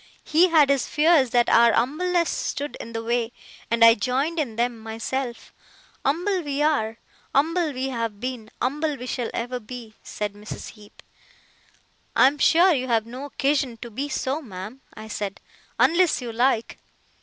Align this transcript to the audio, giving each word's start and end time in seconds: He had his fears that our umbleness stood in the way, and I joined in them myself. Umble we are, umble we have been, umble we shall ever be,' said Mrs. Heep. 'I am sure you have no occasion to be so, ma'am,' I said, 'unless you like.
He 0.23 0.49
had 0.49 0.71
his 0.71 0.87
fears 0.87 1.29
that 1.29 1.47
our 1.47 1.73
umbleness 1.73 2.27
stood 2.27 2.75
in 2.79 2.91
the 2.93 3.03
way, 3.03 3.31
and 3.69 3.85
I 3.85 3.93
joined 3.93 4.39
in 4.39 4.55
them 4.55 4.79
myself. 4.79 5.53
Umble 6.03 6.41
we 6.41 6.63
are, 6.63 6.97
umble 7.35 7.71
we 7.71 7.89
have 7.89 8.19
been, 8.19 8.49
umble 8.59 8.95
we 8.97 9.05
shall 9.05 9.29
ever 9.31 9.59
be,' 9.59 9.93
said 10.01 10.33
Mrs. 10.33 10.69
Heep. 10.69 11.03
'I 12.15 12.25
am 12.27 12.37
sure 12.39 12.73
you 12.73 12.87
have 12.87 13.05
no 13.05 13.25
occasion 13.25 13.77
to 13.83 13.91
be 13.91 14.09
so, 14.09 14.41
ma'am,' 14.41 14.81
I 14.95 15.07
said, 15.07 15.39
'unless 15.77 16.19
you 16.19 16.31
like. 16.31 16.79